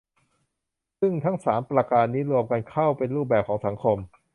[0.99, 3.97] ซึ่งทั้งสามประการนี้ รวมกันเข้าเป็นรูปแบบของสังคม